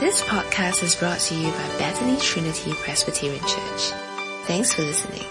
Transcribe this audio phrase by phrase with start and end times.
[0.00, 3.90] This podcast is brought to you by Bethany Trinity Presbyterian Church.
[4.44, 5.24] Thanks for listening.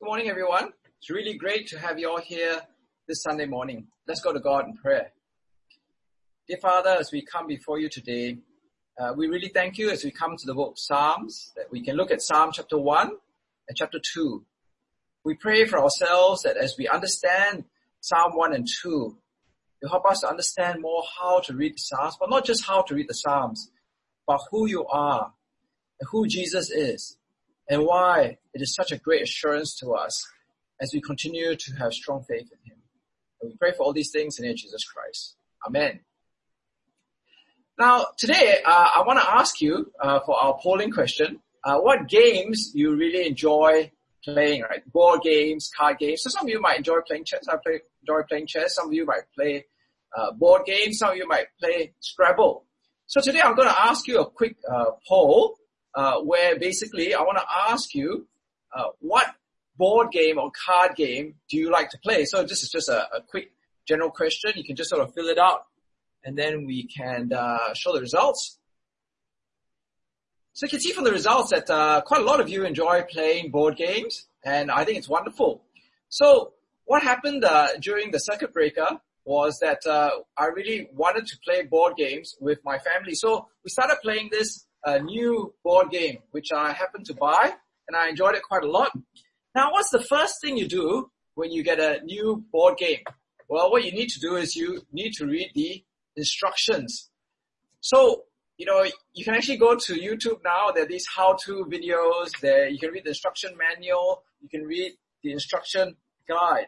[0.00, 0.72] Good morning, everyone.
[0.98, 2.60] It's really great to have you all here
[3.06, 3.86] this Sunday morning.
[4.08, 5.12] Let's go to God in prayer.
[6.48, 8.38] Dear Father, as we come before you today,
[8.98, 11.80] uh, we really thank you as we come to the book of Psalms, that we
[11.80, 13.08] can look at Psalm chapter 1
[13.68, 14.44] and chapter 2.
[15.22, 17.66] We pray for ourselves that as we understand
[18.00, 19.16] Psalm 1 and 2,
[19.82, 22.82] you help us to understand more how to read the Psalms, but not just how
[22.82, 23.70] to read the Psalms,
[24.26, 25.32] but who you are
[26.00, 27.16] and who Jesus is
[27.68, 30.26] and why it is such a great assurance to us
[30.80, 32.78] as we continue to have strong faith in Him.
[33.40, 35.36] And we pray for all these things in name of Jesus Christ.
[35.66, 36.00] Amen.
[37.78, 42.08] Now, today, uh, I want to ask you uh, for our polling question, uh, what
[42.08, 43.90] games you really enjoy
[44.24, 44.80] playing, right?
[44.92, 46.22] Board games, card games.
[46.22, 47.46] So some of you might enjoy playing chess.
[47.48, 48.74] I play, enjoy playing chess.
[48.74, 49.66] Some of you might play
[50.16, 50.98] uh, board games.
[50.98, 52.64] Some of you might play Scrabble.
[53.06, 55.58] So today I'm going to ask you a quick uh, poll
[55.94, 58.28] uh, where basically I want to ask you
[58.74, 59.26] uh, what
[59.76, 62.24] board game or card game do you like to play?
[62.24, 63.52] So this is just a, a quick
[63.88, 64.52] general question.
[64.54, 65.64] You can just sort of fill it out
[66.24, 68.58] and then we can uh, show the results.
[70.52, 73.02] So you can see from the results that uh, quite a lot of you enjoy
[73.02, 75.62] playing board games, and I think it's wonderful.
[76.08, 76.52] So
[76.84, 81.62] what happened uh, during the circuit breaker was that uh, I really wanted to play
[81.62, 83.14] board games with my family.
[83.14, 87.54] So we started playing this uh, new board game, which I happened to buy,
[87.86, 88.90] and I enjoyed it quite a lot.
[89.54, 93.00] Now, what's the first thing you do when you get a new board game?
[93.48, 95.84] Well, what you need to do is you need to read the
[96.16, 97.10] instructions.
[97.80, 98.24] So
[98.60, 100.70] you know, you can actually go to YouTube now.
[100.70, 102.28] There are these how-to videos.
[102.42, 104.22] There, you can read the instruction manual.
[104.42, 105.96] You can read the instruction
[106.28, 106.66] guide.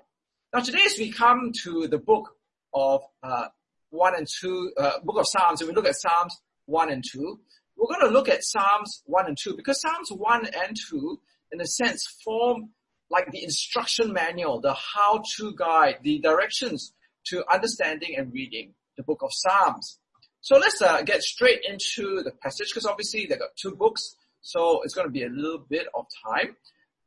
[0.55, 2.35] Now, today as we come to the book
[2.73, 3.49] of uh,
[3.91, 7.41] one and two, uh, book of Psalms, and we look at Psalms one and two,
[7.77, 11.21] we're going to look at Psalms one and two because Psalms one and two,
[11.53, 12.71] in a sense, form
[13.11, 16.95] like the instruction manual, the how-to guide, the directions
[17.27, 19.99] to understanding and reading the book of Psalms.
[20.43, 24.83] So let's uh, get straight into the passage because obviously they got two books, so
[24.83, 26.57] it's going to be a little bit of time.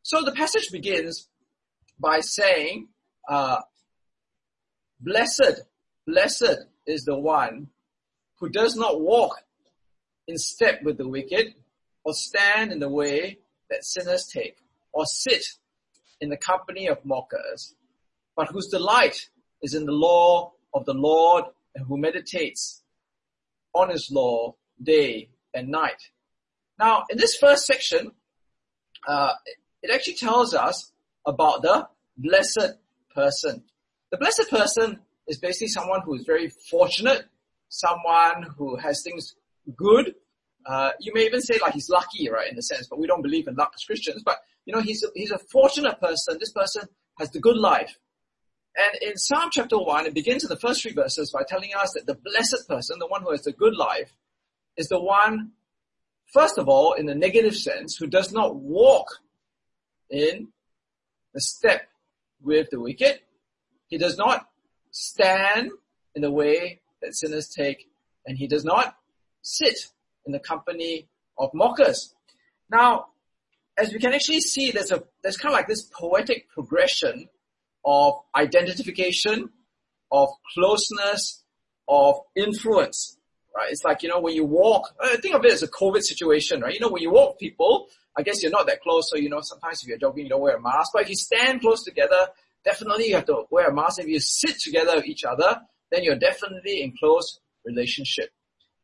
[0.04, 1.28] So the passage begins
[2.00, 2.88] by saying,
[3.28, 3.58] uh,
[5.02, 5.64] "Blessed,
[6.08, 7.68] blessed is the one
[8.40, 9.44] who does not walk
[10.30, 11.56] in step with the wicked,
[12.06, 14.60] or stand in the way that sinners take,
[14.94, 15.46] or sit
[16.22, 17.76] in the company of mockers,
[18.38, 19.28] but whose delight
[19.62, 21.44] is in the law of the Lord,
[21.76, 22.82] and who meditates
[23.76, 26.02] on his law day and night.
[26.80, 28.12] Now, in this first section,
[29.08, 29.34] uh,
[29.84, 30.92] it actually tells us
[31.26, 31.88] about the
[32.18, 32.78] blessed
[33.14, 33.64] person.
[34.12, 37.26] The blessed person is basically someone who is very fortunate,
[37.70, 39.36] someone who has things
[39.76, 40.16] good.
[40.66, 43.22] Uh, you may even say like he's lucky, right, in a sense, but we don't
[43.22, 44.24] believe in luck as Christians.
[44.24, 46.38] But you know, he's a, he's a fortunate person.
[46.40, 46.84] This person
[47.20, 47.98] has the good life.
[48.78, 51.94] And in Psalm chapter 1, it begins in the first three verses by telling us
[51.96, 54.12] that the blessed person, the one who has the good life,
[54.76, 55.52] is the one,
[56.34, 59.08] first of all, in the negative sense, who does not walk
[60.10, 60.50] in
[61.34, 61.88] the step
[62.42, 63.20] with the wicked.
[63.88, 64.50] He does not
[64.92, 65.72] stand
[66.14, 67.90] in the way that sinners take,
[68.26, 68.98] and he does not
[69.42, 69.88] sit
[70.26, 72.14] in the company of mockers.
[72.70, 73.08] Now,
[73.78, 77.30] as we can actually see, there's a, there's kind of like this poetic progression
[77.86, 79.50] of identification,
[80.12, 81.44] of closeness,
[81.88, 83.18] of influence,
[83.56, 83.72] right?
[83.72, 86.62] It's like, you know, when you walk, uh, think of it as a COVID situation,
[86.62, 86.74] right?
[86.74, 87.88] You know, when you walk people,
[88.18, 90.42] I guess you're not that close, so you know, sometimes if you're jogging, you don't
[90.42, 92.30] wear a mask, but if you stand close together,
[92.64, 94.00] definitely you have to wear a mask.
[94.00, 98.30] If you sit together with each other, then you're definitely in close relationship.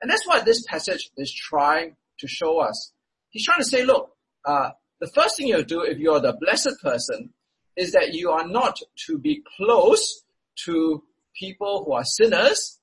[0.02, 2.92] And that's what this passage is trying to show us.
[3.30, 4.12] He's trying to say, look,
[4.46, 7.34] uh, the first thing you'll do if you're the blessed person
[7.78, 10.24] is that you are not to be close
[10.66, 11.04] to
[11.38, 12.80] people who are sinners,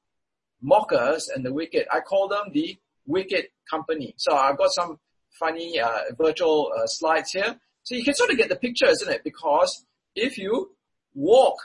[0.63, 1.87] mockers, and the wicked.
[1.93, 4.15] I call them the wicked company.
[4.17, 4.99] So I've got some
[5.39, 7.59] funny uh, virtual uh, slides here.
[7.83, 9.23] So you can sort of get the picture, isn't it?
[9.25, 10.73] Because if you
[11.15, 11.57] walk,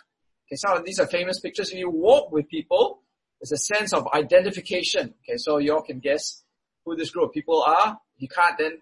[0.48, 1.72] okay, some of these are famous pictures.
[1.72, 3.02] If you walk with people,
[3.40, 5.14] there's a sense of identification.
[5.24, 6.44] Okay, so you all can guess
[6.86, 7.98] who this group of people are.
[8.18, 8.82] You can't then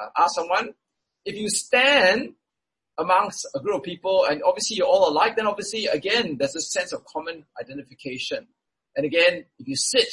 [0.00, 0.74] uh, ask someone.
[1.24, 2.34] If you stand
[2.98, 6.60] amongst a group of people and obviously you're all alike, then obviously again, there's a
[6.60, 8.46] sense of common identification.
[8.96, 10.08] And again, if you sit,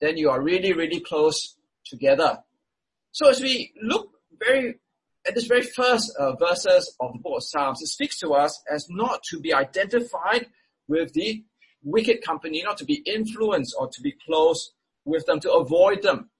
[0.00, 2.38] then you are really, really close together.
[3.12, 4.80] So as we look very
[5.26, 8.62] at this very first uh, verses of the book of Psalms, it speaks to us
[8.70, 10.48] as not to be identified
[10.86, 11.44] with the
[11.82, 14.72] wicked company, not to be influenced or to be close
[15.04, 16.30] with them, to avoid them.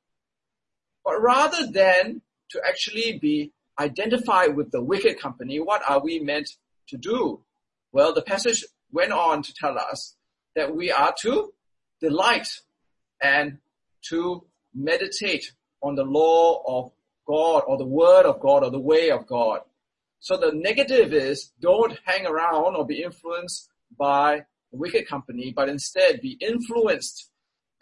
[1.04, 6.50] But rather than to actually be identified with the wicked company, what are we meant
[6.88, 7.42] to do?
[7.92, 10.16] Well, the passage went on to tell us
[10.54, 11.52] that we are to
[12.00, 12.48] delight
[13.22, 13.58] and
[14.08, 14.44] to
[14.74, 16.92] meditate on the law of
[17.26, 19.60] God or the word of God or the way of God.
[20.20, 23.68] So the negative is don't hang around or be influenced
[23.98, 27.30] by the wicked company, but instead be influenced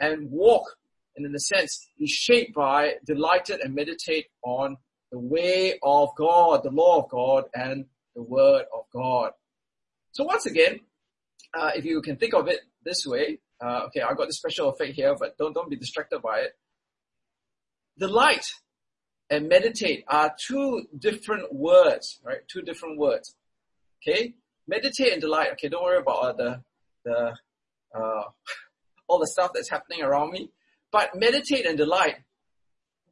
[0.00, 0.76] and walk
[1.16, 4.76] and in a sense be shaped by, delighted and meditate on
[5.12, 7.84] the way of God, the law of God and
[8.16, 9.32] the word of God.
[10.12, 10.80] So once again,
[11.54, 14.70] uh, if you can think of it this way, uh, okay, I got this special
[14.70, 16.56] effect here, but don't, don't be distracted by it.
[17.98, 18.46] Delight
[19.28, 22.40] and meditate are two different words, right?
[22.48, 23.36] Two different words.
[24.02, 24.34] Okay?
[24.66, 25.52] Meditate and delight.
[25.52, 26.62] Okay, don't worry about the,
[27.04, 27.34] the,
[27.94, 28.22] uh,
[29.08, 30.50] all the stuff that's happening around me.
[30.90, 32.16] But meditate and delight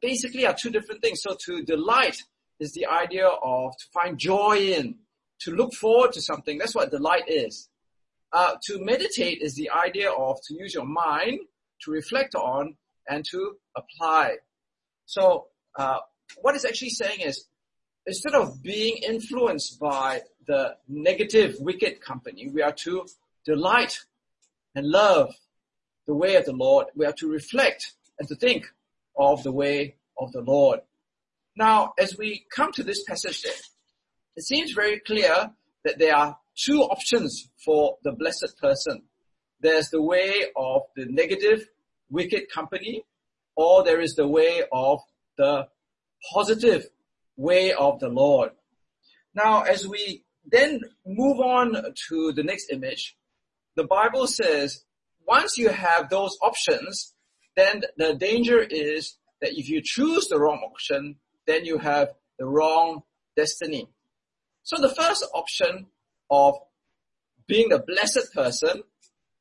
[0.01, 1.21] basically are two different things.
[1.21, 2.17] So to delight
[2.59, 4.95] is the idea of to find joy in,
[5.41, 6.57] to look forward to something.
[6.57, 7.69] That's what delight is.
[8.33, 11.39] Uh, to meditate is the idea of to use your mind
[11.81, 12.75] to reflect on
[13.09, 14.35] and to apply.
[15.05, 15.97] So uh,
[16.41, 17.45] what it's actually saying is
[18.05, 23.05] instead of being influenced by the negative, wicked company, we are to
[23.45, 23.99] delight
[24.75, 25.33] and love
[26.07, 26.87] the way of the Lord.
[26.95, 28.71] We are to reflect and to think
[29.17, 30.79] of the way of the Lord.
[31.55, 33.53] Now, as we come to this passage there,
[34.35, 35.51] it seems very clear
[35.83, 39.03] that there are two options for the blessed person.
[39.59, 41.67] There's the way of the negative,
[42.09, 43.03] wicked company,
[43.55, 44.99] or there is the way of
[45.37, 45.67] the
[46.33, 46.87] positive
[47.35, 48.51] way of the Lord.
[49.33, 51.75] Now, as we then move on
[52.09, 53.15] to the next image,
[53.75, 54.83] the Bible says
[55.25, 57.13] once you have those options,
[57.55, 61.15] then the danger is that if you choose the wrong option,
[61.47, 63.03] then you have the wrong
[63.35, 63.87] destiny.
[64.63, 65.87] So the first option
[66.29, 66.55] of
[67.47, 68.83] being a blessed person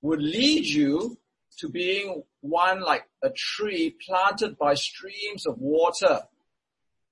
[0.02, 1.18] would lead you
[1.58, 6.20] to being one like a tree planted by streams of water,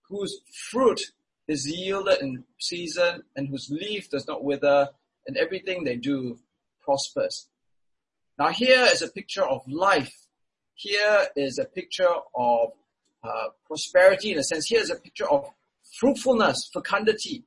[0.08, 0.40] whose
[0.70, 1.00] fruit
[1.46, 4.88] is yielded in season and whose leaf does not wither
[5.26, 6.38] and everything they do
[6.80, 7.48] prospers.
[8.38, 10.27] Now here is a picture of life.
[10.78, 12.68] Here is a picture of
[13.24, 14.66] uh, prosperity in a sense.
[14.66, 15.50] Here is a picture of
[15.98, 17.42] fruitfulness, fecundity.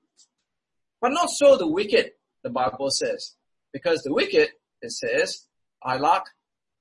[0.99, 2.11] But not so the wicked,
[2.43, 3.35] the Bible says.
[3.71, 4.49] Because the wicked,
[4.81, 5.45] it says,
[5.81, 6.23] I lack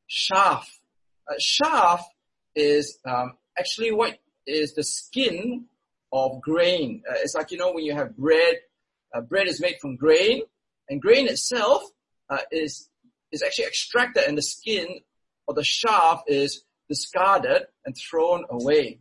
[0.08, 0.69] chaff.
[1.31, 2.05] Uh, chaff
[2.56, 5.67] is um, actually what is the skin
[6.12, 7.05] of grain.
[7.08, 8.56] Uh, it's like, you know, when you have bread,
[9.14, 10.43] uh, bread is made from grain,
[10.88, 11.85] and grain itself
[12.29, 12.88] uh, is
[13.31, 15.00] is actually extracted and the skin
[15.50, 19.00] or the chaff is discarded and thrown away.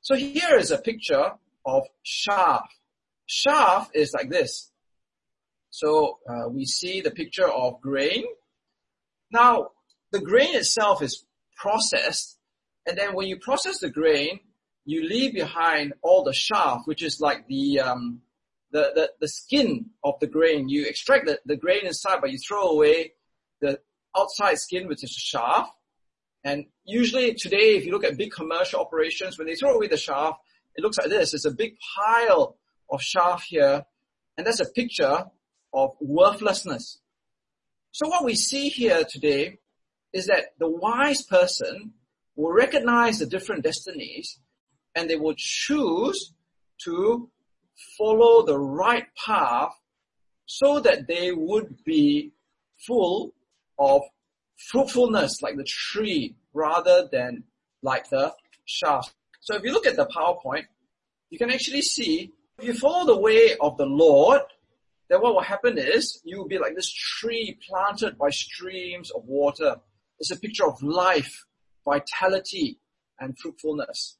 [0.00, 1.32] So here is a picture
[1.66, 2.66] of chaff.
[3.28, 4.70] Chaff is like this.
[5.68, 8.24] So uh, we see the picture of grain.
[9.30, 9.72] Now
[10.10, 12.38] the grain itself is processed,
[12.86, 14.40] and then when you process the grain,
[14.86, 18.22] you leave behind all the chaff, which is like the um,
[18.72, 20.70] the, the, the skin of the grain.
[20.70, 23.12] You extract the, the grain inside, but you throw away
[23.60, 23.80] the
[24.16, 25.70] outside skin, which is the chaff.
[26.44, 29.96] And usually today, if you look at big commercial operations, when they throw away the
[29.96, 30.36] chaff,
[30.76, 31.34] it looks like this.
[31.34, 32.56] It's a big pile
[32.90, 33.84] of chaff here.
[34.36, 35.24] And that's a picture
[35.72, 37.00] of worthlessness.
[37.92, 39.58] So what we see here today
[40.12, 41.92] is that the wise person
[42.36, 44.38] will recognize the different destinies
[44.94, 46.34] and they will choose
[46.84, 47.30] to
[47.96, 49.72] follow the right path
[50.46, 52.32] so that they would be
[52.86, 53.32] full
[53.78, 54.02] of
[54.56, 57.44] fruitfulness like the tree rather than
[57.82, 58.32] like the
[58.66, 59.14] chaff.
[59.40, 60.64] So if you look at the PowerPoint,
[61.30, 64.40] you can actually see if you follow the way of the Lord,
[65.08, 69.24] then what will happen is you will be like this tree planted by streams of
[69.24, 69.76] water.
[70.18, 71.44] It's a picture of life,
[71.84, 72.78] vitality,
[73.18, 74.16] and fruitfulness.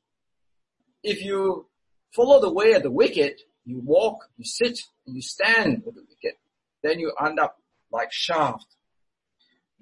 [1.02, 1.68] If you
[2.12, 6.02] follow the way of the wicked, you walk, you sit, and you stand with the
[6.02, 6.36] wicked,
[6.82, 7.56] then you end up
[7.90, 8.62] like chaff.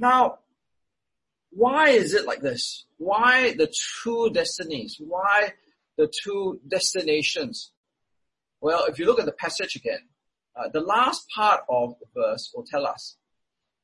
[0.02, 0.40] Now,
[1.50, 2.86] why is it like this?
[2.98, 4.96] Why the two destinies?
[4.98, 5.52] Why
[5.96, 7.70] the two destinations?
[8.60, 10.00] Well, if you look at the passage again,
[10.56, 13.16] uh, the last part of the verse will tell us.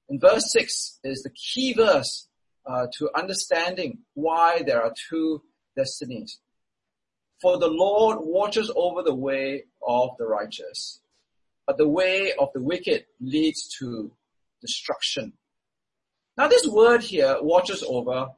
[0.08, 2.26] In verse 6 is the key verse
[2.66, 5.42] uh, to understanding why there are two
[5.76, 6.40] destinies.
[7.40, 11.00] For the Lord watches over the way of the righteous,
[11.64, 14.10] but the way of the wicked leads to
[14.60, 15.34] destruction.
[16.38, 18.28] Now this word here, watches over,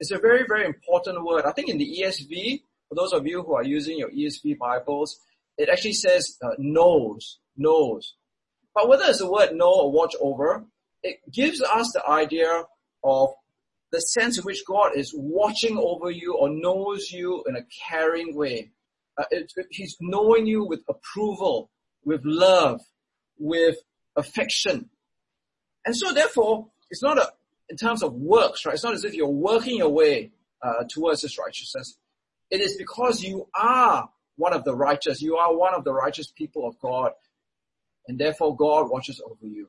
[0.00, 1.44] is a very, very important word.
[1.44, 5.20] I think in the ESV, for those of you who are using your ESV Bibles,
[5.56, 8.14] it actually says uh, knows, knows.
[8.74, 10.64] But whether it's the word know or watch over,
[11.04, 12.64] it gives us the idea
[13.04, 13.28] of
[13.92, 18.34] the sense in which God is watching over you or knows you in a caring
[18.34, 18.72] way.
[19.16, 21.70] Uh, it, it, he's knowing you with approval,
[22.04, 22.80] with love,
[23.38, 23.76] with
[24.16, 24.90] affection.
[25.84, 27.32] And so therefore, it's not a,
[27.68, 28.74] in terms of works, right?
[28.74, 30.30] It's not as if you're working your way
[30.62, 31.96] uh, towards this righteousness.
[32.50, 35.20] It is because you are one of the righteous.
[35.20, 37.12] You are one of the righteous people of God.
[38.08, 39.68] And therefore God watches over you.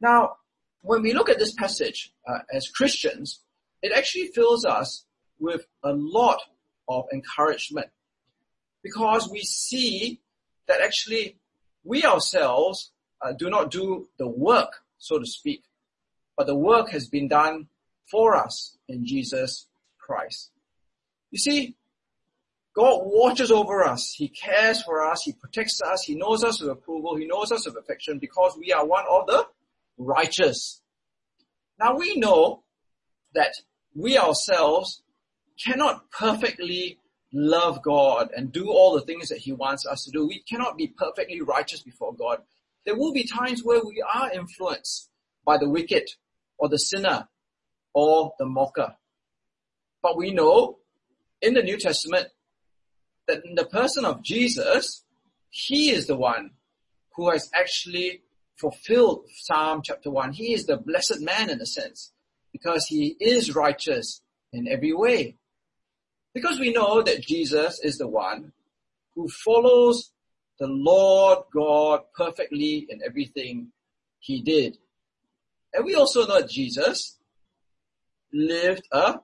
[0.00, 0.36] Now,
[0.80, 3.40] when we look at this passage uh, as Christians,
[3.82, 5.04] it actually fills us
[5.38, 6.40] with a lot
[6.88, 7.88] of encouragement
[8.82, 10.20] because we see
[10.68, 11.36] that actually
[11.82, 12.92] we ourselves
[13.22, 15.64] uh, do not do the work, so to speak,
[16.36, 17.68] but the work has been done
[18.10, 19.66] for us in Jesus
[19.98, 20.50] Christ.
[21.30, 21.76] You see,
[22.74, 24.14] God watches over us.
[24.16, 25.22] He cares for us.
[25.22, 26.02] He protects us.
[26.02, 27.16] He knows us with approval.
[27.16, 29.46] He knows us with affection because we are one of the
[29.96, 30.80] righteous.
[31.78, 32.64] Now we know
[33.34, 33.52] that
[33.94, 35.02] we ourselves
[35.62, 36.98] cannot perfectly
[37.32, 40.26] love God and do all the things that He wants us to do.
[40.26, 42.42] We cannot be perfectly righteous before God.
[42.84, 45.10] There will be times where we are influenced
[45.44, 46.08] by the wicked
[46.58, 47.28] or the sinner
[47.92, 48.96] or the mocker.
[50.02, 50.78] But we know
[51.40, 52.28] in the New Testament
[53.26, 55.04] that in the person of Jesus,
[55.50, 56.50] He is the one
[57.14, 58.22] who has actually
[58.58, 60.32] fulfilled Psalm chapter 1.
[60.32, 62.12] He is the blessed man in a sense
[62.52, 64.20] because He is righteous
[64.52, 65.36] in every way.
[66.34, 68.52] Because we know that Jesus is the one
[69.14, 70.12] who follows
[70.58, 73.72] the Lord God perfectly in everything
[74.18, 74.78] He did.
[75.74, 77.18] And we also know that Jesus
[78.32, 79.16] lived a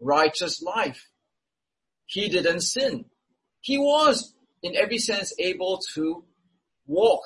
[0.00, 1.08] righteous life.
[2.06, 3.04] He didn't sin.
[3.60, 6.24] He was, in every sense, able to
[6.86, 7.22] walk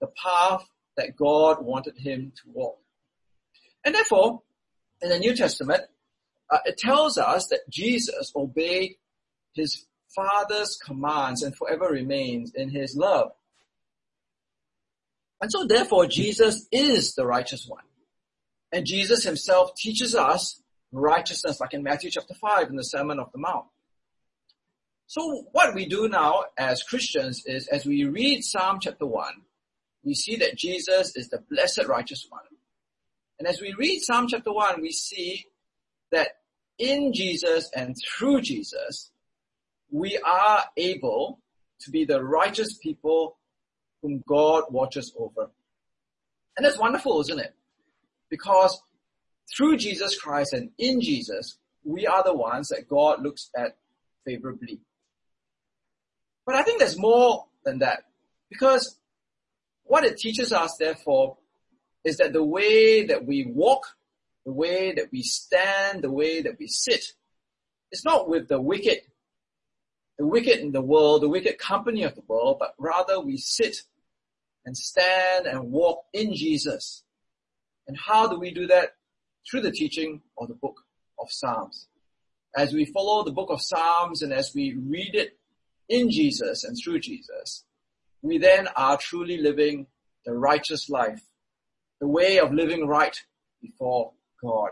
[0.00, 0.64] the path
[0.96, 2.78] that God wanted him to walk.
[3.84, 4.42] And therefore,
[5.00, 5.82] in the New Testament,
[6.50, 8.96] uh, it tells us that Jesus obeyed
[9.54, 13.30] his Father's commands and forever remains in his love.
[15.40, 17.84] And so therefore, Jesus is the righteous one.
[18.72, 20.60] And Jesus himself teaches us
[20.92, 23.66] righteousness, like in Matthew chapter 5 in the Sermon of the Mount.
[25.06, 29.32] So what we do now as Christians is as we read Psalm chapter 1,
[30.04, 32.42] we see that Jesus is the blessed righteous one.
[33.38, 35.46] And as we read Psalm chapter 1, we see
[36.10, 36.30] that
[36.78, 39.10] in Jesus and through Jesus,
[39.90, 41.40] we are able
[41.80, 43.38] to be the righteous people
[44.02, 45.50] whom God watches over.
[46.56, 47.54] And that's wonderful, isn't it?
[48.30, 48.80] Because
[49.54, 53.76] through Jesus Christ and in Jesus, we are the ones that God looks at
[54.24, 54.80] favorably.
[56.44, 58.04] But I think there's more than that.
[58.50, 58.98] Because
[59.84, 61.38] what it teaches us, therefore,
[62.04, 63.86] is that the way that we walk,
[64.44, 67.04] the way that we stand, the way that we sit,
[67.90, 69.00] it's not with the wicked,
[70.18, 73.82] the wicked in the world, the wicked company of the world, but rather we sit
[74.64, 77.04] and stand and walk in Jesus.
[77.88, 78.94] And how do we do that?
[79.48, 80.82] Through the teaching of the book
[81.18, 81.88] of Psalms.
[82.56, 85.38] As we follow the book of Psalms and as we read it
[85.88, 87.64] in Jesus and through Jesus,
[88.22, 89.86] we then are truly living
[90.24, 91.22] the righteous life,
[92.00, 93.16] the way of living right
[93.62, 94.12] before
[94.42, 94.70] God.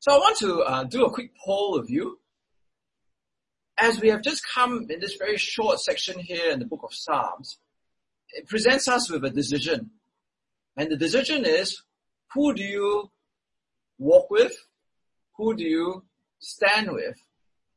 [0.00, 2.18] So I want to uh, do a quick poll of you.
[3.76, 6.94] As we have just come in this very short section here in the book of
[6.94, 7.58] Psalms,
[8.30, 9.90] it presents us with a decision.
[10.76, 11.82] And the decision is,
[12.32, 13.10] who do you
[13.98, 14.56] walk with?
[15.36, 16.04] Who do you
[16.40, 17.16] stand with?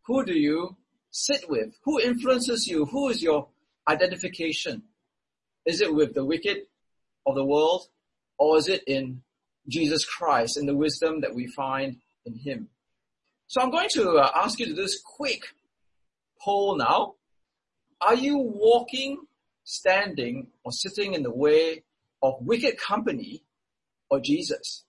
[0.05, 0.75] Who do you
[1.11, 1.75] sit with?
[1.83, 2.85] Who influences you?
[2.85, 3.49] Who is your
[3.87, 4.83] identification?
[5.65, 6.63] Is it with the wicked
[7.25, 7.87] of the world
[8.37, 9.21] or is it in
[9.67, 12.69] Jesus Christ and the wisdom that we find in Him?
[13.47, 15.43] So I'm going to uh, ask you to do this quick
[16.41, 17.15] poll now.
[18.01, 19.19] Are you walking,
[19.63, 21.83] standing, or sitting in the way
[22.21, 23.43] of wicked company
[24.09, 24.83] or Jesus?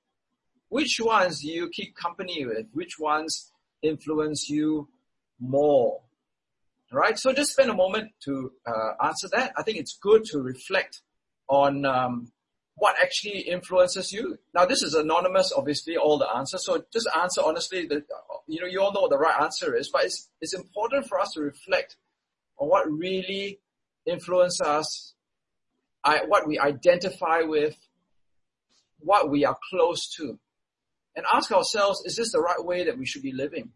[0.68, 2.66] Which ones do you keep company with?
[2.72, 3.50] Which ones
[3.82, 4.88] influence you
[5.40, 6.02] more?
[6.92, 7.18] right?
[7.18, 9.52] So just spend a moment to uh, answer that.
[9.56, 11.02] I think it's good to reflect
[11.48, 12.32] on um,
[12.76, 14.38] what actually influences you.
[14.54, 16.64] Now, this is anonymous, obviously, all the answers.
[16.64, 17.86] So just answer honestly.
[17.86, 18.04] That
[18.46, 21.18] you know, you all know what the right answer is, but it's it's important for
[21.18, 21.96] us to reflect
[22.58, 23.60] on what really
[24.06, 25.14] influences us,
[26.08, 27.76] I, what we identify with,
[29.00, 30.38] what we are close to
[31.14, 33.72] and ask ourselves, is this the right way that we should be living?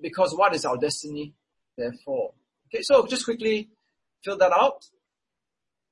[0.00, 1.34] Because what is our destiny
[1.76, 2.34] therefore?
[2.68, 3.68] Okay, so just quickly
[4.22, 4.86] fill that out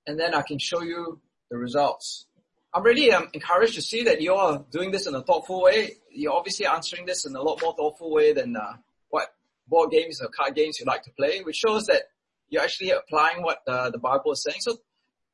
[0.07, 1.21] and then I can show you
[1.51, 2.27] the results.
[2.73, 5.95] I'm really um, encouraged to see that you're doing this in a thoughtful way.
[6.13, 8.75] You're obviously answering this in a lot more thoughtful way than uh,
[9.09, 9.35] what
[9.67, 12.03] board games or card games you like to play, which shows that
[12.49, 14.61] you're actually applying what uh, the Bible is saying.
[14.61, 14.77] So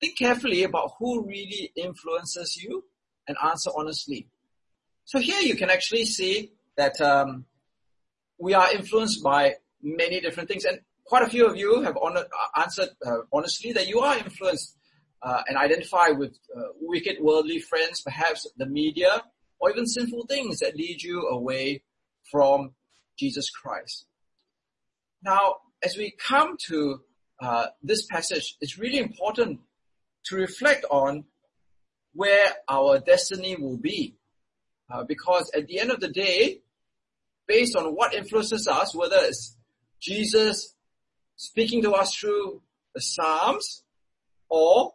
[0.01, 2.85] think carefully about who really influences you
[3.27, 4.29] and answer honestly.
[5.05, 7.47] So here you can actually see that um,
[8.39, 12.25] we are influenced by many different things, and quite a few of you have uh,
[12.57, 14.77] answered uh, honestly that you are influenced
[15.23, 19.23] uh, and identify with uh, wicked worldly friends, perhaps the media,
[19.59, 21.83] or even sinful things that lead you away
[22.31, 22.73] from
[23.19, 24.07] Jesus Christ.
[25.23, 27.01] Now, as we come to
[27.41, 29.61] uh, this passage, it's really important
[30.27, 31.25] to reflect on
[32.13, 34.17] where our destiny will be.
[34.91, 36.61] Uh, because at the end of the day,
[37.47, 39.57] based on what influences us, whether it's
[40.01, 40.75] Jesus
[41.37, 42.63] speaking to us through
[42.95, 43.83] the Psalms
[44.49, 44.93] or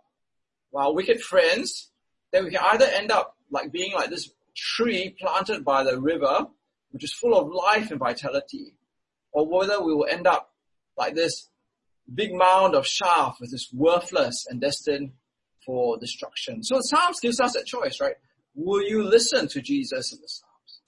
[0.75, 1.91] our wicked friends,
[2.31, 6.47] then we can either end up like being like this tree planted by the river,
[6.91, 8.75] which is full of life and vitality,
[9.31, 10.51] or whether we will end up
[10.97, 11.49] like this
[12.13, 15.11] big mound of chaff which is worthless and destined
[15.65, 16.63] for destruction.
[16.63, 18.15] So Psalms gives us a choice, right?
[18.55, 20.81] Will you listen to Jesus in the Psalms?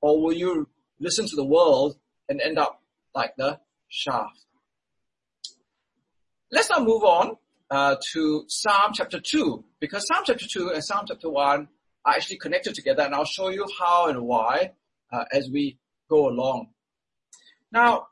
[0.00, 0.68] Or will you
[0.98, 1.96] listen to the world
[2.28, 2.82] and end up
[3.14, 4.32] like the chaff?
[6.50, 7.36] Let's now move on
[7.70, 11.68] uh, to Psalm chapter 2, because Psalm chapter 2 and Psalm chapter 1
[12.04, 14.72] are actually connected together, and I'll show you how and why
[15.12, 15.78] uh, as we
[16.08, 16.68] go along.
[17.72, 18.08] Now,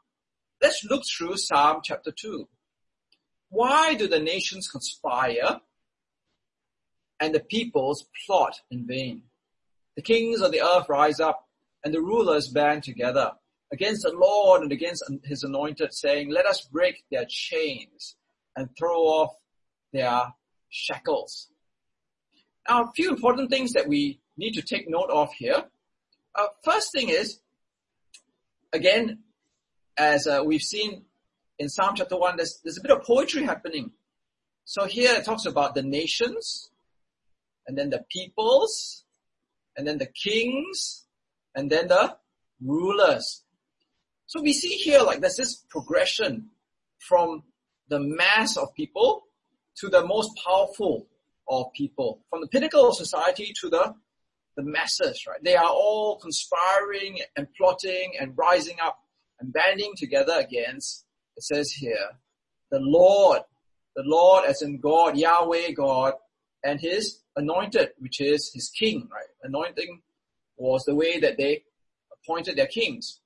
[0.62, 2.49] let's look through Psalm chapter 2.
[3.50, 5.61] Why do the nations conspire
[7.21, 9.23] and the peoples plot in vain?
[9.97, 11.49] The kings of the earth rise up
[11.85, 13.33] and the rulers band together
[13.72, 18.16] against the Lord and against his anointed saying, let us break their chains
[18.57, 19.35] and throw off
[19.92, 20.33] their
[20.70, 21.48] shackles.
[22.68, 25.64] Now, a few important things that we need to take note of here.
[26.35, 27.40] Uh, first thing is,
[28.72, 29.18] again,
[29.96, 31.05] as uh, we've seen
[31.59, 33.92] in Psalm chapter 1, there's, there's a bit of poetry happening.
[34.64, 36.70] So here it talks about the nations,
[37.66, 39.05] and then the peoples,
[39.76, 41.05] and then the kings,
[41.55, 42.16] and then the
[42.64, 43.42] rulers.
[44.26, 46.50] So we see here like there's this progression
[46.98, 47.42] from
[47.88, 49.24] the mass of people
[49.76, 51.07] to the most powerful
[51.48, 53.94] of people, from the pinnacle of society to the,
[54.57, 55.42] the masses, right?
[55.42, 58.98] They are all conspiring and plotting and rising up
[59.42, 61.05] and banding together against,
[61.37, 62.11] it says here,
[62.70, 63.40] the Lord,
[63.96, 66.14] the Lord as in God, Yahweh God,
[66.64, 69.26] and his anointed, which is his king, right?
[69.42, 70.00] Anointing
[70.57, 71.64] was the way that they
[72.12, 73.18] appointed their kings.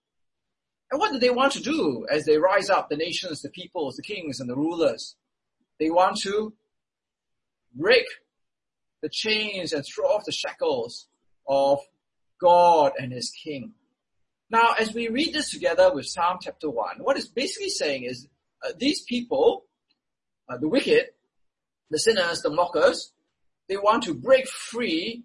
[0.91, 3.97] And what do they want to do as they rise up, the nations, the peoples,
[3.97, 5.17] the kings, and the rulers?
[5.79, 6.55] They want to
[7.75, 8.07] break
[9.03, 11.09] the chains and throw off the shackles
[11.47, 11.81] of
[12.41, 13.75] God and His King.
[14.49, 18.29] Now, as we read this together with Psalm chapter 1, what it's basically saying is
[18.65, 19.65] uh, these people,
[20.49, 21.07] uh, the wicked,
[21.91, 23.13] the sinners, the mockers,
[23.69, 25.25] they want to break free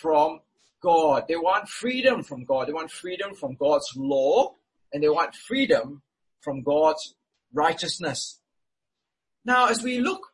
[0.00, 0.40] from
[0.80, 1.24] God.
[1.28, 2.68] They want freedom from God.
[2.68, 4.54] They want freedom from God's law
[4.92, 6.02] and they want freedom
[6.40, 7.14] from God's
[7.52, 8.40] righteousness.
[9.44, 10.28] Now, as we look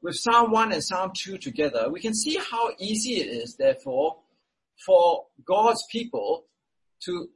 [0.00, 4.16] with Psalm 1 and Psalm 2 together, we can see how easy it is, therefore,
[4.86, 6.46] for God's people
[7.00, 7.28] to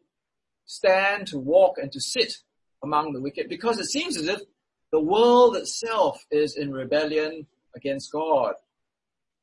[0.67, 2.35] stand, to walk, and to sit
[2.83, 4.41] among the wicked, because it seems as if
[4.93, 8.55] the world itself is in rebellion against God.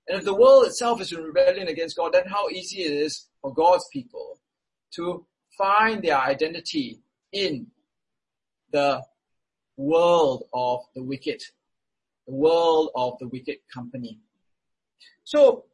[0.08, 3.28] And if the world itself is in rebellion against God, then how easy it is
[3.42, 4.40] for God's people
[4.96, 5.26] to
[5.58, 7.02] find their identity
[7.32, 7.68] in
[8.72, 9.02] the
[9.76, 11.42] world of the wicked,
[12.26, 14.20] the world of the wicked company.
[15.24, 15.66] So,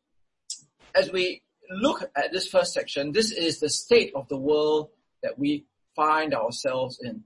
[0.95, 4.89] as we look at this first section, this is the state of the world
[5.21, 7.23] that we find ourselves in.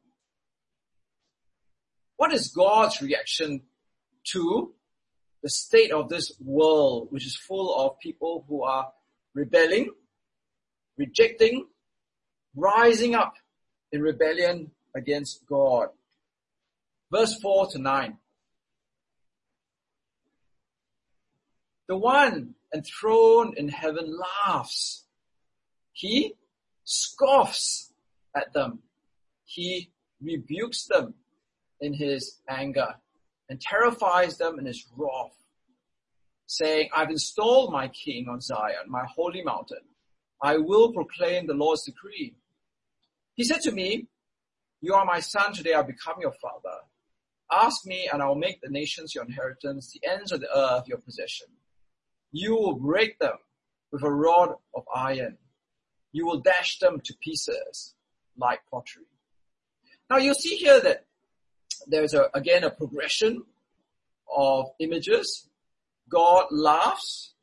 [2.18, 3.62] What is God's reaction
[4.32, 4.74] to
[5.44, 8.92] the state of this world, which is full of people who are
[9.34, 9.92] rebelling,
[10.98, 11.68] rejecting,
[12.56, 13.34] rising up
[13.92, 15.90] in rebellion against God?
[17.12, 18.18] verse 4 to 9.
[21.88, 25.06] The one enthroned in heaven laughs.
[25.94, 26.36] He
[26.84, 27.94] scoffs
[28.36, 28.80] at them.
[29.46, 31.14] He rebukes them
[31.80, 32.96] in his anger
[33.50, 35.34] and terrifies them in his wrath.
[36.48, 39.84] saying, I've installed my king on Zion, my holy mountain.
[40.42, 42.36] I will proclaim the Lord's decree.
[43.36, 44.08] He said to me,
[44.82, 46.78] you are my son, today I'll become your father.
[47.52, 50.88] Ask me and I will make the nations your inheritance, the ends of the earth
[50.88, 51.48] your possession.
[52.32, 53.38] You will break them
[53.92, 55.38] with a rod of iron.
[56.12, 57.96] You will dash them to pieces
[58.38, 59.06] like pottery.
[60.10, 61.06] Now you'll see here that
[61.88, 63.44] there's a, again a progression
[64.36, 65.48] of images.
[66.10, 67.34] God laughs.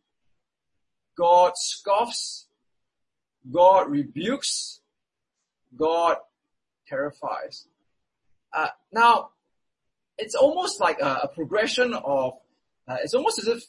[1.16, 2.46] God scoffs.
[3.50, 4.80] God rebukes.
[5.76, 6.16] God
[6.86, 7.66] terrifies.
[8.52, 9.30] Uh, now,
[10.16, 12.34] it's almost like a, a progression of,
[12.86, 13.64] uh, it's almost as if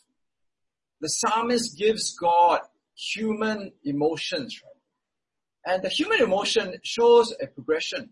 [1.02, 2.62] the psalmist gives God
[2.96, 5.74] human emotions, right?
[5.74, 8.12] And the human emotion shows a progression.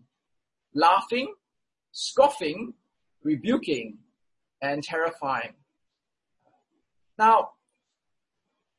[0.74, 1.32] Laughing,
[1.92, 2.74] scoffing,
[3.22, 3.98] rebuking,
[4.60, 5.54] and terrifying.
[7.16, 7.50] Now,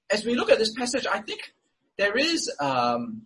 [0.09, 1.53] as we look at this passage, I think
[1.97, 3.23] there is um,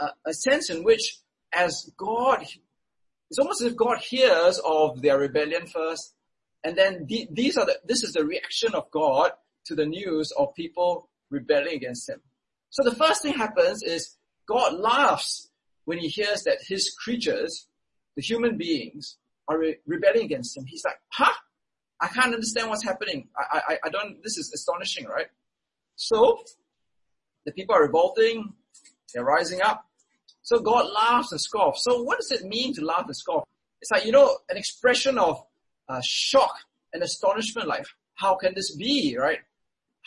[0.00, 1.18] a, a, sense in which,
[1.52, 2.42] as God,
[3.28, 6.14] it's almost as if God hears of their rebellion first,
[6.62, 9.32] and then the, these are the, this is the reaction of God
[9.66, 12.20] to the news of people rebelling against Him.
[12.70, 14.16] So the first thing happens is
[14.48, 15.48] God laughs
[15.84, 17.68] when he hears that his creatures,
[18.16, 20.64] the human beings, are re- rebelling against him.
[20.66, 21.32] He's like, huh?
[22.00, 23.28] I can't understand what's happening.
[23.38, 25.26] I, I, I don't, this is astonishing, right?
[25.96, 26.42] So,
[27.46, 28.52] the people are revolting,
[29.12, 29.84] they're rising up.
[30.42, 31.84] So God laughs and scoffs.
[31.84, 33.44] So what does it mean to laugh and scoff?
[33.80, 35.42] It's like, you know, an expression of
[35.88, 36.54] uh, shock
[36.92, 39.38] and astonishment, like, how can this be, right?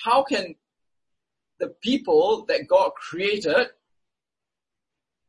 [0.04, 0.56] How can
[1.60, 3.68] the people that God created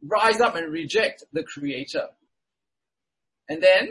[0.02, 2.08] rise up and reject the creator.
[3.48, 3.90] And then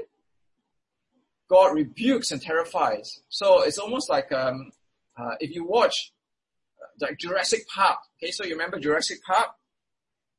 [1.49, 3.21] God rebukes and terrifies.
[3.29, 4.71] So it's almost like um,
[5.17, 6.13] uh, if you watch
[6.81, 7.99] uh, like Jurassic Park.
[8.21, 9.49] Okay, so you remember Jurassic Park,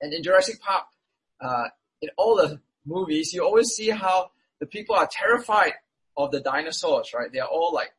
[0.00, 0.84] and in Jurassic Park,
[1.40, 1.68] uh,
[2.00, 5.72] in all the movies, you always see how the people are terrified
[6.16, 7.32] of the dinosaurs, right?
[7.32, 7.92] They are all like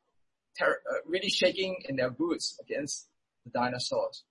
[0.59, 3.07] ter- uh, really shaking in their boots against
[3.45, 4.23] the dinosaurs.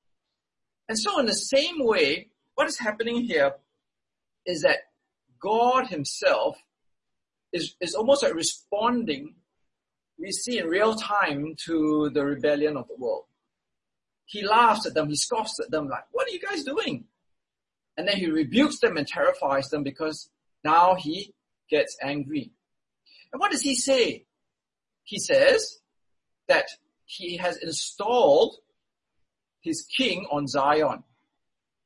[0.88, 3.54] And so in the same way, what is happening here
[4.46, 4.78] is that
[5.40, 6.56] God himself
[7.52, 9.34] is, is almost like responding,
[10.18, 13.24] we see in real time to the rebellion of the world.
[14.24, 17.04] He laughs at them, he scoffs at them like, what are you guys doing?
[17.96, 20.28] And then he rebukes them and terrifies them because
[20.64, 21.34] now he
[21.70, 22.52] gets angry.
[23.32, 24.26] And what does he say?
[25.04, 25.78] He says
[26.48, 26.66] that
[27.04, 28.56] he has installed
[29.60, 31.04] his king on Zion.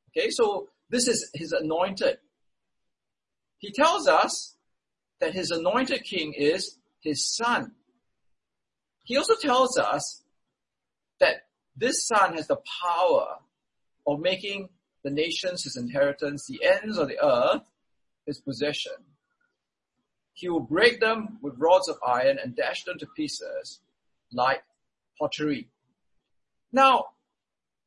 [0.09, 2.17] Okay, so this is his anointed.
[3.57, 4.55] He tells us
[5.19, 7.71] that his anointed king is his son.
[9.05, 10.23] He also tells us
[11.19, 13.37] that this son has the power
[14.05, 14.69] of making
[15.03, 17.63] the nations his inheritance, the ends of the earth
[18.25, 18.93] his possession.
[20.33, 23.79] He will break them with rods of iron and dash them to pieces
[24.33, 24.63] like
[25.19, 25.69] pottery.
[26.71, 27.05] Now,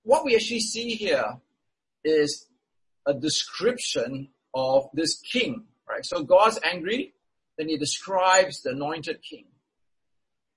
[0.03, 1.39] what we actually see here
[2.05, 2.47] is
[3.07, 6.05] a description of this king, right?
[6.05, 7.15] So God's angry,
[7.59, 9.47] then he describes the anointed king.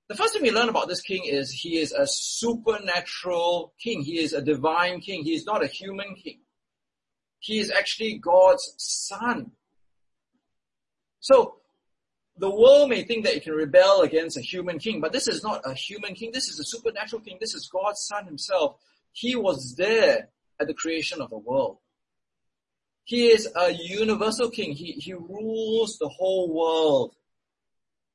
[0.10, 4.02] The first thing we learn about this king is he is a supernatural king.
[4.02, 5.24] He is a divine king.
[5.24, 6.40] He is not a human king.
[7.40, 9.52] He is actually God's son.
[11.20, 11.58] So
[12.40, 15.44] the world may think that it can rebel against a human king, but this is
[15.44, 16.32] not a human king.
[16.32, 17.38] This is a supernatural king.
[17.40, 18.78] This is God's son himself.
[19.12, 21.80] He was there at the creation of the world.
[23.04, 24.72] He is a universal king.
[24.72, 27.16] He, he rules the whole world.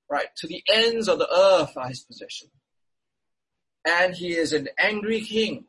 [0.09, 0.29] Right?
[0.37, 2.49] To the ends of the earth are his possession.
[3.85, 5.67] And he is an angry king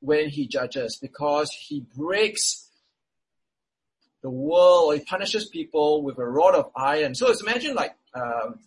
[0.00, 2.67] when he judges because he breaks
[4.22, 7.14] the world or he punishes people with a rod of iron.
[7.14, 8.58] So it's imagine like, um,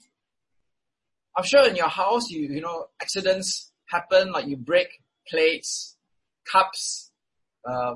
[1.35, 5.97] I'm sure in your house, you, you know, accidents happen, like you break plates,
[6.51, 7.11] cups,
[7.65, 7.95] uh,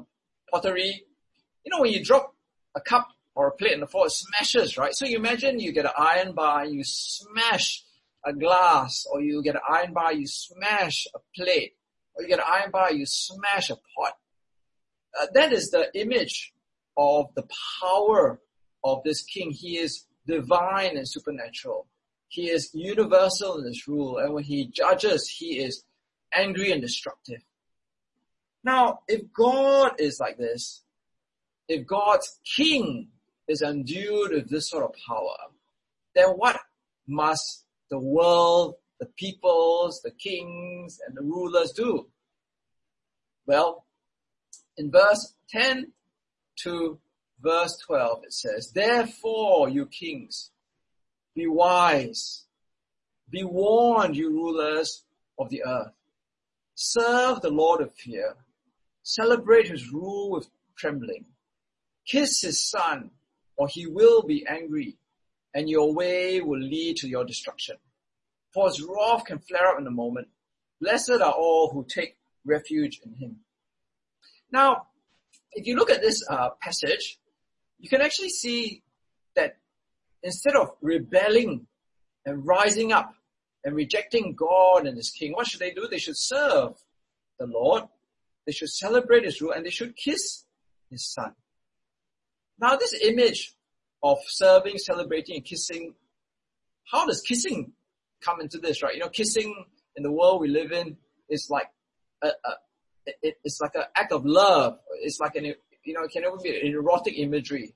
[0.51, 1.05] pottery.
[1.63, 2.35] You know, when you drop
[2.75, 4.93] a cup or a plate on the floor, it smashes, right?
[4.93, 7.83] So you imagine you get an iron bar, you smash
[8.25, 11.73] a glass, or you get an iron bar, you smash a plate,
[12.15, 14.13] or you get an iron bar, you smash a pot.
[15.19, 16.53] Uh, that is the image
[16.97, 17.47] of the
[17.81, 18.39] power
[18.83, 19.51] of this king.
[19.51, 21.87] He is divine and supernatural.
[22.27, 25.83] He is universal in his rule, and when he judges, he is
[26.33, 27.41] angry and destructive.
[28.63, 30.83] Now, if God is like this,
[31.67, 33.09] if God's king
[33.47, 35.37] is endued with this sort of power,
[36.15, 36.59] then what
[37.07, 42.07] must the world the peoples, the kings, and the rulers do?
[43.45, 43.85] Well,
[44.77, 45.91] in verse 10
[46.63, 46.99] to
[47.41, 50.51] verse 12, it says, Therefore, you kings,
[51.35, 52.43] be wise,
[53.29, 55.03] be warned, you rulers
[55.37, 55.93] of the earth.
[56.75, 58.35] Serve the Lord of fear,
[59.03, 61.25] celebrate his rule with trembling.
[62.05, 63.11] Kiss his son,
[63.57, 64.97] or he will be angry,
[65.53, 67.77] and your way will lead to your destruction.
[68.53, 70.27] For his wrath can flare up in a moment.
[70.79, 73.37] Blessed are all who take refuge in him.
[74.51, 74.87] Now,
[75.55, 77.17] if you look at this uh, passage,
[77.79, 78.83] you can actually see
[79.35, 79.57] that
[80.21, 81.67] instead of rebelling
[82.25, 83.13] and rising up
[83.63, 85.87] and rejecting God and his king, what should they do?
[85.89, 86.73] They should serve
[87.39, 87.83] the Lord.
[88.45, 90.45] They should celebrate his rule and they should kiss
[90.91, 91.33] his son.
[92.59, 93.53] Now this image
[94.03, 95.95] of serving, celebrating, and kissing,
[96.91, 97.71] how does kissing
[98.21, 98.93] come into this, right?
[98.93, 99.65] You know, kissing
[99.95, 100.97] in the world we live in
[101.29, 101.69] is like
[102.21, 102.51] a, a
[103.21, 104.79] it, it's like an act of love.
[105.01, 105.45] It's like an,
[105.83, 107.73] you know, it can even be an erotic imagery.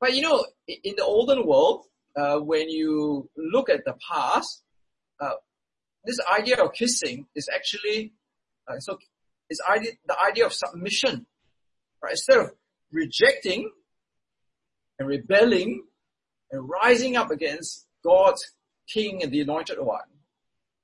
[0.00, 4.62] But you know, in the olden world, uh, when you look at the past,
[5.20, 5.30] uh,
[6.04, 8.12] this idea of kissing is actually,
[8.68, 8.98] uh, so
[9.50, 11.26] it's idea, the idea of submission,
[12.02, 12.12] right?
[12.12, 12.50] Instead of
[12.92, 13.70] rejecting
[14.98, 15.84] and rebelling
[16.50, 18.54] and rising up against God's
[18.88, 20.00] king and the anointed one,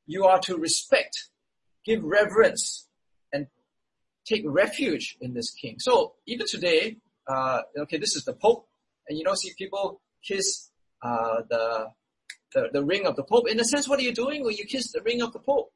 [0.07, 1.29] you are to respect,
[1.85, 2.89] give reverence,
[4.25, 5.77] take refuge in this king.
[5.79, 8.67] So even today, uh, okay, this is the Pope,
[9.09, 10.71] and you know, see people kiss
[11.03, 11.89] uh, the,
[12.55, 13.49] the the ring of the Pope.
[13.49, 15.73] In a sense, what are you doing when you kiss the ring of the Pope?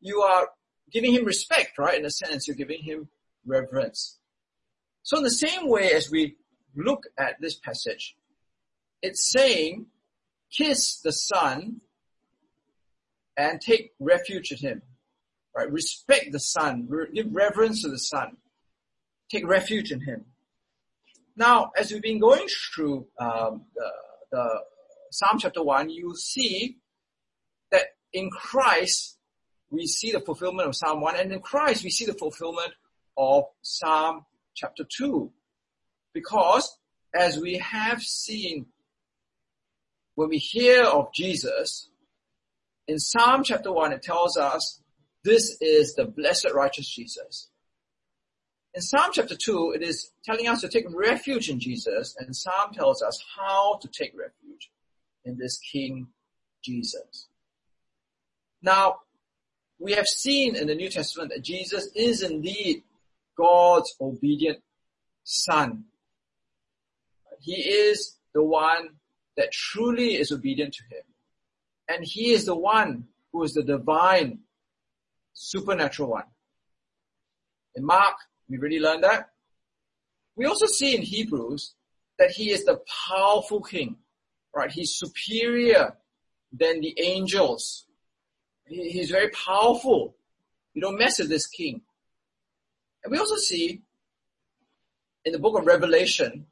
[0.00, 0.48] You are
[0.90, 1.98] giving him respect, right?
[1.98, 3.08] In a sense, you're giving him
[3.46, 4.18] reverence.
[5.02, 6.36] So in the same way as we
[6.76, 8.14] look at this passage,
[9.02, 9.86] it's saying,
[10.50, 11.80] kiss the Son
[13.36, 14.82] and take refuge in Him.
[15.58, 15.72] Right?
[15.72, 16.88] Respect the Son.
[17.12, 18.36] Give reverence to the Son.
[19.28, 20.26] Take refuge in Him.
[21.34, 23.90] Now, as we've been going through um, the,
[24.30, 24.60] the
[25.10, 26.76] Psalm chapter 1, you see
[27.72, 29.18] that in Christ,
[29.68, 32.74] we see the fulfillment of Psalm 1, and in Christ, we see the fulfillment
[33.16, 35.32] of Psalm chapter 2.
[36.14, 36.78] Because
[37.12, 38.66] as we have seen,
[40.14, 41.88] when we hear of Jesus,
[42.86, 44.80] in Psalm chapter 1, it tells us
[45.28, 47.48] this is the blessed righteous Jesus.
[48.74, 52.72] In Psalm chapter 2, it is telling us to take refuge in Jesus, and Psalm
[52.72, 54.70] tells us how to take refuge
[55.26, 56.08] in this King
[56.64, 57.28] Jesus.
[58.62, 59.00] Now,
[59.78, 62.82] we have seen in the New Testament that Jesus is indeed
[63.36, 64.60] God's obedient
[65.24, 65.84] Son.
[67.40, 68.90] He is the one
[69.36, 71.04] that truly is obedient to him.
[71.86, 74.40] And he is the one who is the divine,
[75.38, 76.24] supernatural one.
[77.74, 78.16] In Mark,
[78.48, 79.30] we really learned that.
[80.36, 81.74] We also see in Hebrews
[82.18, 83.96] that he is the powerful king,
[84.54, 84.70] right?
[84.70, 85.96] He's superior
[86.52, 87.86] than the angels.
[88.66, 90.16] He, he's very powerful.
[90.74, 91.82] You don't mess with this king.
[93.04, 93.82] And we also see
[95.24, 96.46] in the book of Revelation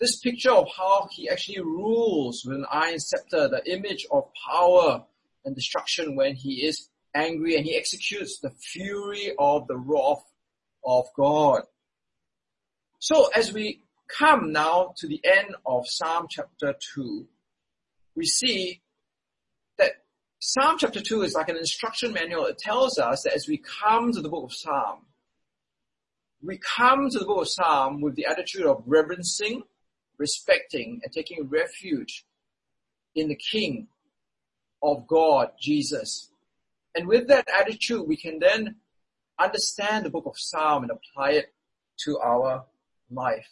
[0.00, 5.04] this picture of how he actually rules with an iron scepter, the image of power
[5.44, 10.24] and destruction when he is angry and he executes the fury of the wrath
[10.84, 11.62] of God.
[12.98, 17.26] So as we come now to the end of Psalm chapter 2,
[18.16, 18.80] we see
[19.78, 19.92] that
[20.38, 22.46] Psalm chapter 2 is like an instruction manual.
[22.46, 25.06] It tells us that as we come to the book of Psalm,
[26.42, 29.62] we come to the book of Psalm with the attitude of reverencing
[30.18, 32.26] respecting and taking refuge
[33.14, 33.86] in the King
[34.82, 36.30] of God, Jesus.
[36.98, 38.74] And with that attitude, we can then
[39.38, 41.54] understand the book of Psalm and apply it
[42.04, 42.64] to our
[43.08, 43.46] life.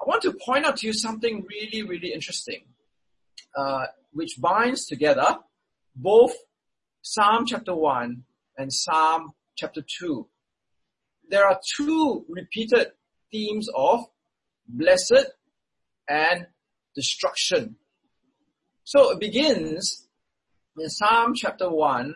[0.00, 2.66] I want to point out to you something really, really interesting,
[3.56, 5.38] uh, which binds together
[5.96, 6.34] both
[7.02, 8.22] Psalm chapter 1
[8.58, 10.28] and Psalm chapter 2.
[11.28, 12.92] There are two repeated
[13.32, 14.04] themes of
[14.68, 15.26] blessed,
[16.08, 16.46] and
[16.94, 17.76] destruction.
[18.84, 20.05] So it begins
[20.78, 22.14] in Psalm chapter 1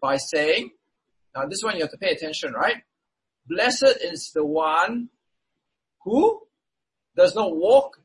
[0.00, 0.70] by saying,
[1.34, 2.82] now this one you have to pay attention, right?
[3.46, 5.08] Blessed is the one
[6.02, 6.42] who
[7.16, 7.98] does not walk,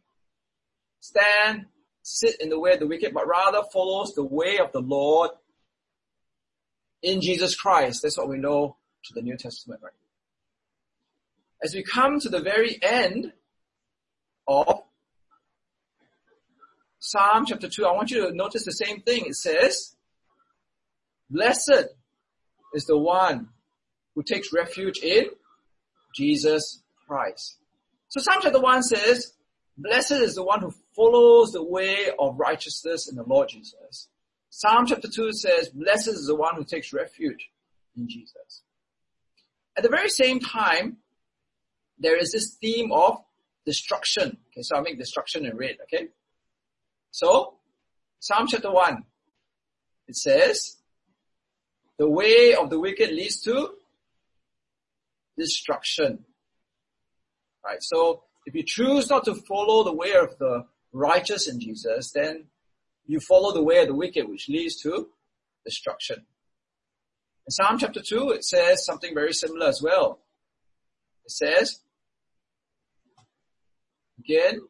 [1.00, 1.66] stand,
[2.02, 5.32] sit in the way of the wicked, but rather follows the way of the Lord
[7.02, 8.02] in Jesus Christ.
[8.04, 9.94] That's what we know to the New Testament, right?
[11.64, 13.34] As we come to the very end
[14.48, 14.82] of
[17.00, 19.26] Psalm chapter 2, I want you to notice the same thing.
[19.26, 19.96] It says,
[21.30, 21.88] Blessed
[22.74, 23.50] is the one
[24.16, 25.26] who takes refuge in
[26.14, 27.58] Jesus Christ.
[28.10, 29.34] So Psalm chapter 1 says,
[29.78, 34.10] Blessed is the one who follows the way of righteousness in the Lord Jesus.
[34.50, 37.50] Psalm chapter 2 says, Blessed is the one who takes refuge
[37.96, 38.64] in Jesus.
[39.78, 40.98] At the very same time,
[41.98, 43.24] there is this theme of
[43.66, 44.38] destruction.
[44.52, 46.10] Okay, so I'll make destruction in red, okay?
[47.12, 47.56] So,
[48.20, 49.04] Psalm chapter 1,
[50.08, 50.78] it says,
[51.98, 53.72] the way of the wicked leads to
[55.38, 56.26] destruction.
[57.66, 62.12] Right, so if you choose not to follow the way of the righteous in Jesus,
[62.12, 62.46] then
[63.06, 65.10] you follow the way of the wicked, which leads to
[65.66, 66.26] destruction.
[67.48, 70.20] In Psalm chapter 2, it says something very similar as well.
[71.26, 71.80] It says,
[74.20, 74.62] again,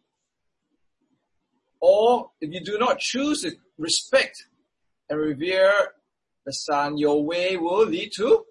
[1.81, 4.45] or if you do not choose to respect
[5.09, 5.73] and revere
[6.45, 8.45] the Son, your way will lead to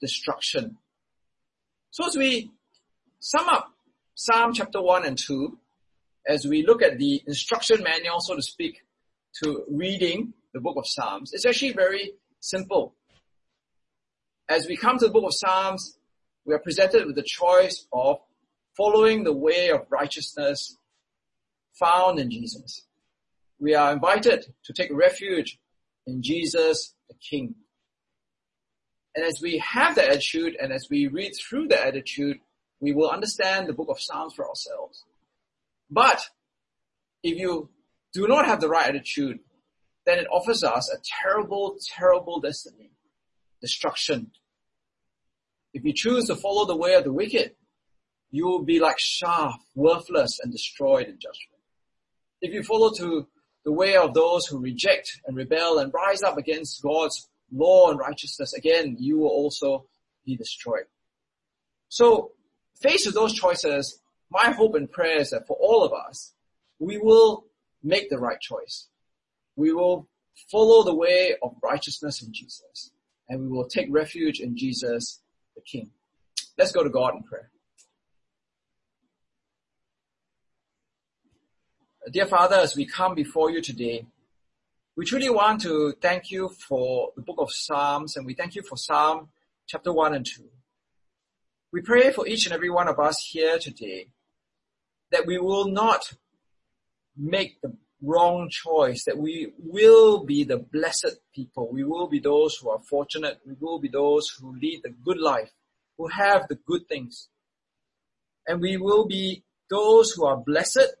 [0.00, 0.76] destruction.
[1.90, 2.52] So as we
[3.20, 3.72] sum up
[4.14, 5.58] Psalm chapter 1 and 2,
[6.28, 8.82] as we look at the instruction manual, so to speak,
[9.42, 12.94] to reading the book of Psalms, it's actually very simple.
[14.48, 15.98] As we come to the book of Psalms,
[16.44, 18.18] we are presented with the choice of
[18.76, 20.76] following the way of righteousness
[21.78, 22.82] found in Jesus.
[23.58, 25.58] We are invited to take refuge
[26.06, 27.54] in Jesus the King.
[29.14, 32.38] And as we have that attitude and as we read through that attitude,
[32.80, 35.04] we will understand the book of Psalms for ourselves.
[35.90, 36.28] But
[37.22, 37.70] if you
[38.12, 39.40] do not have the right attitude,
[40.04, 42.90] then it offers us a terrible, terrible destiny.
[43.62, 44.32] Destruction.
[45.72, 47.54] If you choose to follow the way of the wicked,
[48.30, 51.55] you will be like chaff, worthless and destroyed in judgment
[52.40, 53.26] if you follow to
[53.64, 57.98] the way of those who reject and rebel and rise up against God's law and
[57.98, 59.86] righteousness, again, you will also
[60.24, 60.84] be destroyed.
[61.88, 62.32] So,
[62.80, 66.32] faced with those choices, my hope and prayer is that for all of us,
[66.78, 67.46] we will
[67.82, 68.88] make the right choice.
[69.54, 70.08] We will
[70.50, 72.90] follow the way of righteousness in Jesus,
[73.28, 75.20] and we will take refuge in Jesus,
[75.54, 75.90] the King.
[76.58, 77.50] Let's go to God in prayer.
[82.08, 84.06] Dear Father, as we come before you today,
[84.94, 88.62] we truly want to thank you for the book of Psalms and we thank you
[88.62, 89.30] for Psalm
[89.66, 90.44] chapter 1 and 2.
[91.72, 94.06] We pray for each and every one of us here today
[95.10, 96.12] that we will not
[97.16, 101.68] make the wrong choice, that we will be the blessed people.
[101.72, 103.40] We will be those who are fortunate.
[103.44, 105.50] We will be those who lead the good life,
[105.98, 107.30] who have the good things.
[108.46, 110.94] And we will be those who are blessed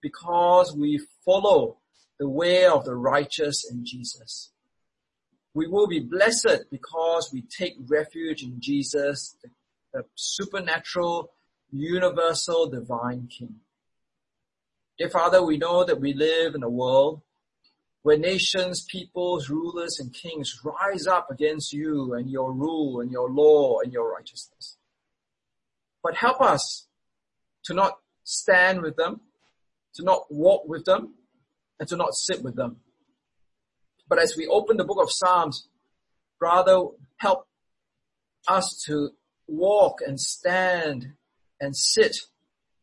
[0.00, 1.78] because we follow
[2.18, 4.50] the way of the righteous in Jesus.
[5.54, 9.50] We will be blessed because we take refuge in Jesus, the,
[9.92, 11.32] the supernatural,
[11.72, 13.56] universal, divine King.
[14.98, 17.22] Dear Father, we know that we live in a world
[18.02, 23.30] where nations, peoples, rulers, and kings rise up against you and your rule and your
[23.30, 24.76] law and your righteousness.
[26.02, 26.86] But help us
[27.64, 29.20] to not stand with them,
[29.94, 31.14] to not walk with them,
[31.78, 32.76] and to not sit with them.
[34.08, 35.68] But as we open the book of Psalms,
[36.40, 37.46] rather help
[38.48, 39.10] us to
[39.46, 41.12] walk and stand
[41.60, 42.16] and sit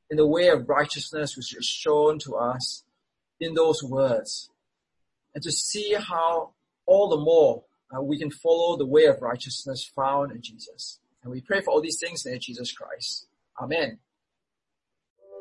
[0.10, 2.84] in the way of righteousness which is shown to us
[3.39, 4.50] in those words.
[5.34, 6.52] And to see how
[6.86, 7.63] all the more
[7.96, 11.00] uh, we can follow the way of righteousness found in Jesus.
[11.24, 13.28] And we pray for all these things in Jesus Christ.
[13.62, 14.00] Amen.